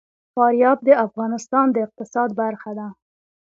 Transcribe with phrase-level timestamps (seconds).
[0.33, 2.87] فاریاب د افغانستان د اقتصاد برخه ده.